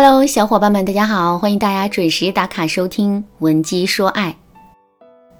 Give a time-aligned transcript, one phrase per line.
[0.00, 4.36] Hello，小伙伴们，大家好，欢迎大家准时打卡收听《闻鸡说爱》。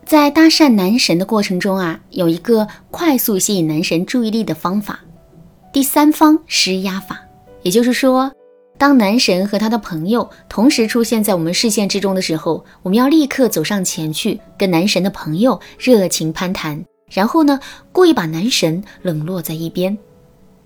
[0.04, 4.98] 在搭讪男神的过程中啊，有一个快速吸引男神注意力的方法——
[5.72, 7.20] 第三方施压法。
[7.62, 8.32] 也就是说，
[8.76, 17.60] 当男神和他的朋友同时出现在我们视线之中的时候，我们要立刻走上前去，跟男神的朋友热情攀谈，然后呢，
[17.92, 19.96] 故意把男神冷落在一边。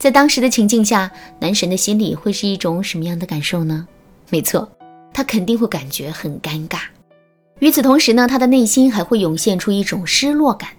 [0.03, 1.09] 在当时的情境下，
[1.39, 3.87] 男神的心里会是一种什么样的感受呢？
[4.31, 4.69] 没错，
[5.15, 6.81] 他肯定会感觉很尴尬。
[7.61, 10.71] 与此同时呢，他的内心还会涌现出一种失落感。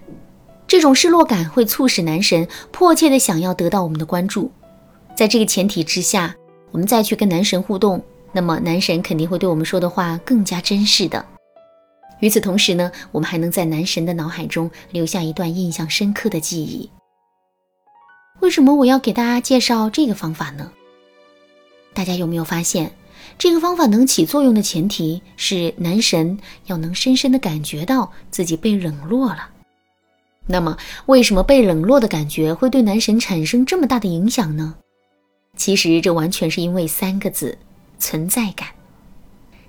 [0.66, 4.52] 这种失落感会促使男神迫切的想要得到我们的关注。
[5.16, 6.36] 在这个前提之下，
[6.70, 11.24] 我们再去跟男神互动，那么男神肯定会对我们说的话更加真实的。
[12.20, 16.90] 与此同时呢，我们还能在男神的脑海中留下一段印象深刻的记忆。
[18.44, 20.70] 为什么我要给大家介绍这个方法呢？
[21.94, 22.94] 大家有没有发现，
[23.38, 29.48] 这个方法能起作用的前提是男神要能深深的感觉到自己被冷落了。
[30.46, 34.74] 那么，为什么被冷落的感觉会对男神产生这么大的影响呢？
[35.56, 37.56] 其实，这完全是因为三个字：
[37.98, 38.68] 存在感。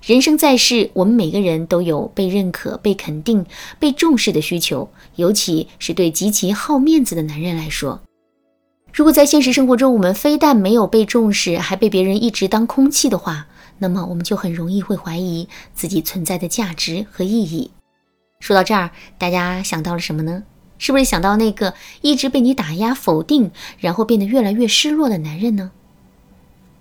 [0.02, 3.46] 人生在世，我们每个人都有被认可、被肯定、
[3.78, 8.02] 被重视的需求，尤其是对极其好面子的男人来说。
[8.96, 17.70] 如果在现实生活中，我们非但没有被重视，还被别人一直当空气的话，那么我们就很容易会怀疑自己存在的价值和意义。
[18.40, 20.44] 说到这儿，大家想到了什么呢？
[20.78, 25.72] 是不是想到那个一直被你打压、否定，然后变得越来越失落的男人呢？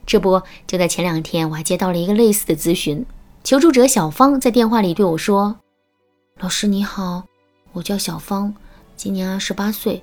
[0.06, 3.06] 这不，就在前两天，我还接到了一个类似的咨询，
[3.44, 5.58] 求助者小芳在电话里对我说
[6.40, 7.26] ：“老师你好，
[7.74, 8.56] 我叫小芳，
[8.96, 10.02] 今年二十八岁。”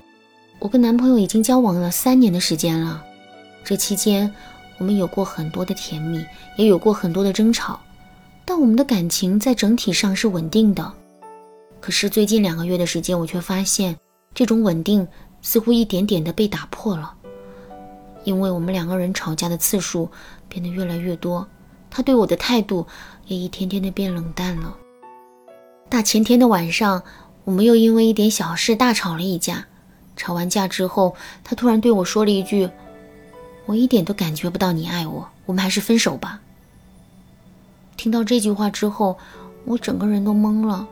[0.59, 3.03] 我跟男朋友已经交往了三年的时间了，
[3.63, 4.33] 这期间
[4.77, 6.25] 我们有过很多的甜蜜，
[6.57, 7.79] 也有过很多的争吵，
[8.45, 10.93] 但我们的感情在整体上是稳定的。
[11.81, 13.97] 可是最近两个月的时间，我却发现
[14.33, 15.05] 这种稳定
[15.41, 17.13] 似乎一点点的被打破了，
[18.23, 20.09] 因为我们两个人吵架的次数
[20.47, 21.45] 变得越来越多，
[21.89, 22.87] 他对我的态度
[23.27, 24.77] 也一天天的变冷淡了。
[25.89, 27.03] 大前天的晚上，
[27.43, 29.67] 我们又因为一点小事大吵了一架。
[30.15, 32.69] 吵完架之后，他突然对我说了一句
[33.65, 36.39] ：“我一点都感觉不到你爱我，我们还是分手吧。”
[37.97, 39.17] 听到这句话之后，
[39.65, 40.87] 我整个人都懵了。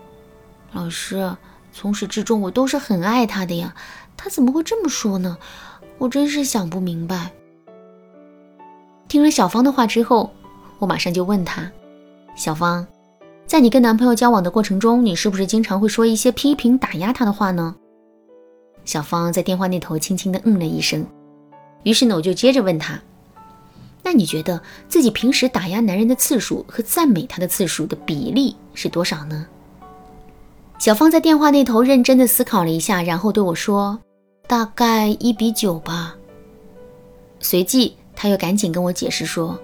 [0.71, 1.35] 老师，
[1.73, 3.75] 从始至终我都是很爱他的呀，
[4.15, 5.37] 他怎么会这么说呢？
[5.97, 7.31] 我真是想不明白。
[9.07, 10.31] 听了小芳的话之后，
[10.79, 11.69] 我马上就问他
[12.35, 12.87] ：“小芳，
[13.45, 17.75] 在你跟男朋友交往的过程中，你是不是经常会说一些批评、打压他的话呢？”
[18.83, 21.05] 小芳在电话那头轻轻的嗯了一声，
[21.83, 22.99] 于是呢，我就接着问她
[24.03, 24.59] ：“那你觉得
[24.89, 29.45] 自己平时打压男人的次数和赞美他的次数的比例是多少呢？”
[30.79, 33.99] 小芳在电话那头认真的思考了一下，然后对我说
[34.47, 36.15] ：“大概一比九吧。”
[37.39, 39.59] 随即，她又赶紧跟我解释说：“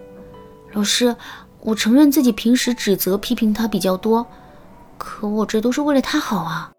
[0.73, 1.15] 老师，
[1.61, 4.25] 我承认自己平时指责批评他比较多，
[4.99, 6.71] 可我这都是为了他好啊。”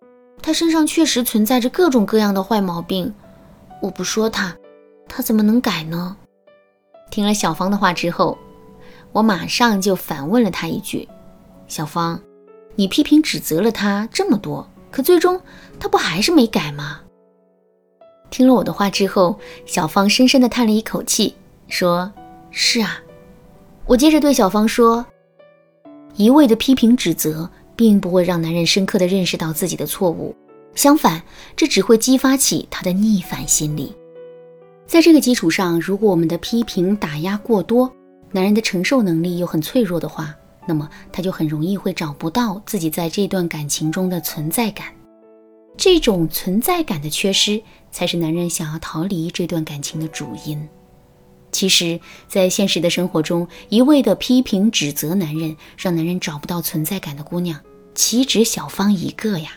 [0.48, 3.12] 他身上确实存在着各种各样的坏毛病，
[3.82, 4.56] 我不说他，
[5.06, 6.16] 他怎么能改呢？
[7.10, 8.38] 听了小芳的话之后，
[9.12, 11.06] 我马上就反问了他一句
[11.68, 12.18] ：“小芳，
[12.76, 15.38] 你批评指责了他这么多，可最终
[15.78, 17.02] 他不还是没改吗？”
[18.30, 21.34] 听了我的话之后，小芳深深地叹了一口气，
[21.66, 22.10] 说
[22.50, 22.98] ：“是啊。”
[23.84, 25.04] 我接着对小芳说
[26.16, 30.34] ：“一味的批评指责。”并不会让男人深刻的认识到自己的错误，
[30.74, 31.22] 相反，
[31.54, 33.94] 这只会激发起他的逆反心理。
[34.84, 37.88] 在这个基础上，如果我们的批评打压过多，
[38.32, 40.34] 男人的承受能力又很脆弱的话，
[40.66, 44.88] 那么他就很容易会找不到自己在这段感情中的存在感。
[45.76, 47.62] 这种存在感的缺失，
[47.92, 50.68] 才是男人想要逃离这段感情的主因。
[51.52, 57.58] 其实，在现实的生活中，一味的批评指责男人，让男人找不到存在感的姑娘，
[57.98, 59.50] 岂止小芳一个呀？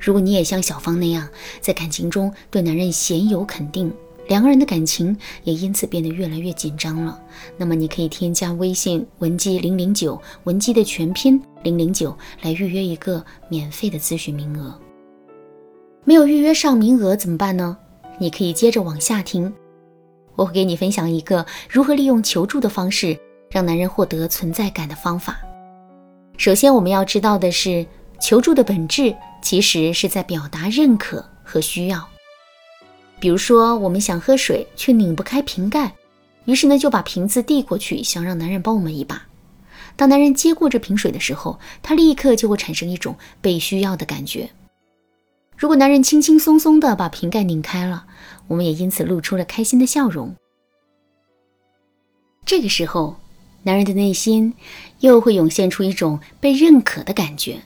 [0.00, 1.28] 如果你也像小芳那样，
[1.60, 3.94] 在感情中对男人鲜有肯定，
[4.26, 7.22] 两个人的感情也因此变得越来越紧张了，
[7.56, 12.12] 那么你可以添加微信文姬零零九，文姬的全拼零零九，
[12.42, 14.76] 来预约一个免费的咨询名额。
[16.02, 17.78] 没有预约上名额怎么办呢？
[18.18, 19.54] 你可以接着往下听。
[20.34, 23.16] 我会给你分享一个如何利用求助的方式
[23.52, 25.38] 让男人获得存在感的方法。
[26.36, 27.86] 首先，我们要知道的是，
[28.20, 32.06] 求助的本质其实是在表达认可和需要。
[33.20, 35.94] 比如说，我们想喝水却拧不开瓶盖，
[36.44, 39.22] 于是呢就把瓶子递过去，想让男人帮我们一把。
[39.96, 44.50] 当男人接过这瓶水的时候，他立刻就会产生一种被需要的感觉。
[45.56, 48.04] 如果男人轻轻松松地把瓶盖拧开了，
[48.48, 50.34] 我们也因此露出了开心的笑容。
[52.44, 53.16] 这个时候，
[53.64, 54.54] 男人的内心
[55.00, 57.58] 又会涌现出一种被认可的感觉。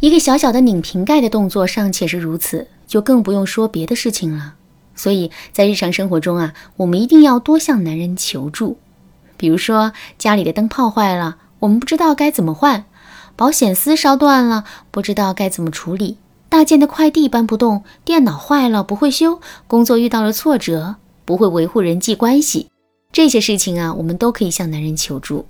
[0.00, 4.54] 一个小小的拧瓶盖的动作尚且是如此，就更不用说别的事情了。
[4.94, 8.78] 所以在日常生活中啊，我们一定要多向男人求助。
[9.36, 12.84] 比如说，家里的灯泡坏了，我们不知道该怎么换；
[13.36, 16.16] 保险丝烧断了，不知道该怎么处理；
[16.48, 22.68] 大件的快递搬不动；电脑坏了不会修；工作遇到了挫折，不会维护人际关系。
[23.12, 25.46] 这些事情啊，我们都可以向男人求助。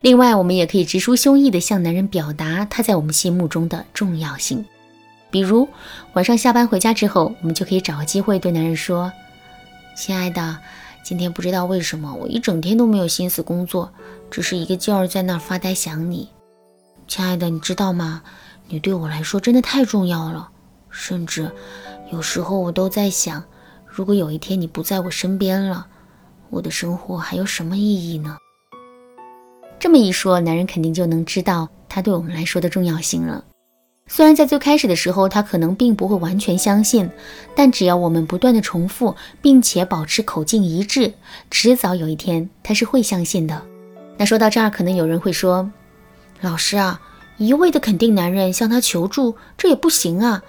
[0.00, 4.64] 另外，我们也可以直抒胸臆地向男人表达他在我们心目中的重要性。
[5.30, 5.68] 比如，
[6.12, 9.12] 晚上下班回家之后，我们就可以找个机会对男人说
[9.96, 10.58] ：“亲爱的。”
[11.04, 13.92] 今天不知道为什么，我一整天都没有心思工作，
[14.30, 16.30] 只是一个劲儿在那儿发呆想你，
[17.06, 18.22] 亲爱的，你知道吗？
[18.68, 20.48] 你对我来说真的太重要了，
[20.88, 21.52] 甚至
[22.10, 23.44] 有时候我都在想，
[23.86, 25.86] 如果有一天你不在我身边了，
[26.54, 28.38] 我的生活还有什么意义呢？
[29.80, 33.44] 这么一说，男人肯定就能知道他对我们来说的重要性了。
[34.06, 37.10] 虽然在最开始的时候，他可能并不会完全相信，
[37.56, 41.12] 但只要我们不断的重复，并且保持口径一致，
[41.50, 43.60] 迟早有一天他是会相信的。
[44.16, 45.68] 那说到这儿，可能有人会说
[46.40, 47.00] ：“老师啊，
[47.36, 50.40] 一味的肯定男人，向他求助，这也不行啊。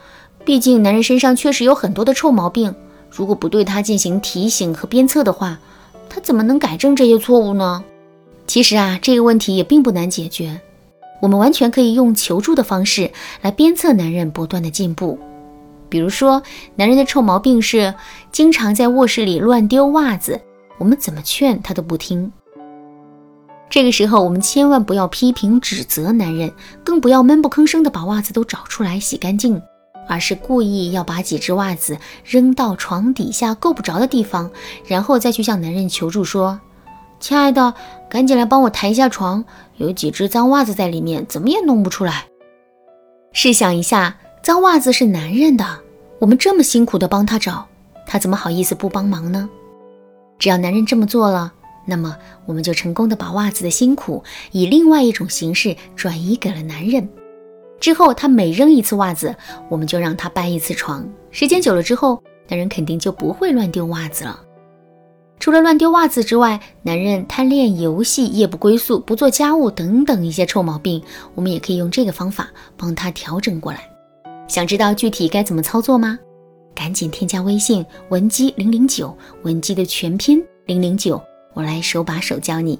[0.44, 2.76] 毕竟男人身上确实有很多的臭毛病，
[3.10, 5.60] 如果不对他进行提醒和鞭策的话，
[6.10, 7.84] 他怎么能改正这些错误呢？”
[8.48, 10.62] 其实啊，这个问题也并不难解决。
[11.22, 13.12] 我们完全可以用求助的方式
[13.42, 15.18] 来鞭策男人不断的进步。
[15.90, 16.42] 比如说，
[16.76, 17.94] 男人的臭毛病是
[18.32, 20.40] 经常在卧室里乱丢袜子，
[20.78, 22.32] 我们怎么劝他都不听。
[23.70, 26.52] 这个时候，我们千万不要批评指责男人，
[26.84, 29.60] 更不要闷不吭声的把袜子都找出来洗干净，
[30.08, 34.50] 而是故意要把几只袜子扔到床底下够不着的地方，
[34.86, 36.60] 然后再去向男人求助说。
[37.20, 37.74] 亲爱的，
[38.10, 39.44] 赶紧来帮我抬一下床，
[39.78, 42.26] 有几只脏袜子在里面，怎么也弄不出来。
[43.32, 45.66] 试想一下，脏袜子是男人的，
[46.20, 47.66] 我们这么辛苦的帮他找，
[48.06, 49.50] 他怎么好意思不帮忙呢？
[50.38, 51.52] 只要男人这么做了，
[51.86, 52.16] 那么
[52.46, 57.10] 我们就成功的把袜子的辛苦以另外一种形式转移给了男人。
[57.86, 59.36] 之后他每扔一次袜子，
[59.70, 61.08] 我们就让他搬一次床。
[61.30, 64.42] 时间久了之后，男人肯定就不会乱丢袜子了。
[65.40, 71.00] 除了乱丢袜子之外，男人贪恋游戏、夜不归宿、不做家务等等一些臭毛病，
[71.36, 73.88] 我们也可以用这个方法帮他调整过来。
[74.48, 76.18] 想知道具体该怎么操作吗？
[76.74, 81.22] 赶紧添加微信文姬零零九，文姬的全拼零零九，
[81.54, 82.80] 我来手把手教你。